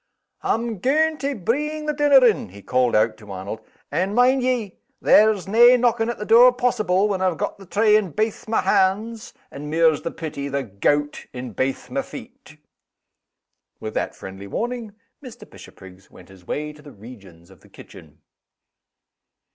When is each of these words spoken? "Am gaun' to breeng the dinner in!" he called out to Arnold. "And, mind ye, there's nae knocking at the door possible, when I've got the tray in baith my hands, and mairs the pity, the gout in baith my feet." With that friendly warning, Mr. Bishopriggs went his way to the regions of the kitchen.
"Am 0.41 0.79
gaun' 0.79 1.19
to 1.19 1.35
breeng 1.35 1.85
the 1.85 1.93
dinner 1.93 2.25
in!" 2.25 2.49
he 2.49 2.63
called 2.63 2.95
out 2.95 3.17
to 3.17 3.31
Arnold. 3.31 3.59
"And, 3.91 4.15
mind 4.15 4.41
ye, 4.41 4.79
there's 4.99 5.47
nae 5.47 5.75
knocking 5.75 6.09
at 6.09 6.17
the 6.17 6.25
door 6.25 6.51
possible, 6.51 7.07
when 7.07 7.21
I've 7.21 7.37
got 7.37 7.59
the 7.59 7.67
tray 7.67 7.95
in 7.95 8.09
baith 8.09 8.47
my 8.47 8.61
hands, 8.61 9.31
and 9.51 9.69
mairs 9.69 10.01
the 10.01 10.09
pity, 10.09 10.49
the 10.49 10.63
gout 10.63 11.27
in 11.33 11.53
baith 11.53 11.91
my 11.91 12.01
feet." 12.01 12.57
With 13.79 13.93
that 13.93 14.15
friendly 14.15 14.47
warning, 14.47 14.95
Mr. 15.23 15.47
Bishopriggs 15.47 16.09
went 16.09 16.29
his 16.29 16.47
way 16.47 16.73
to 16.73 16.81
the 16.81 16.91
regions 16.91 17.51
of 17.51 17.59
the 17.59 17.69
kitchen. 17.69 18.21